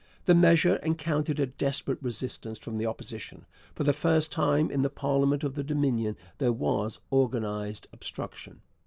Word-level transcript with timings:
The 0.25 0.33
measure 0.33 0.77
encountered 0.77 1.39
a 1.39 1.45
desperate 1.45 2.01
resistance 2.01 2.57
from 2.57 2.79
the 2.79 2.87
Opposition. 2.87 3.45
For 3.75 3.83
the 3.83 3.93
first 3.93 4.31
time 4.31 4.71
in 4.71 4.81
the 4.81 4.89
parliament 4.89 5.43
of 5.43 5.53
the 5.53 5.63
Dominion 5.63 6.17
there 6.39 6.51
was 6.51 6.99
organized 7.11 7.87
obstruction. 7.93 8.61